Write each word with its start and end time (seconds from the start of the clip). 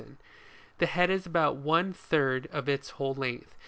131 0.01 0.23
The 0.79 0.87
head 0.87 1.11
is 1.11 1.27
about 1.27 1.57
one 1.57 1.93
third 1.93 2.47
of 2.51 2.67
its 2.67 2.89
whole 2.97 3.13
length. 3.13 3.53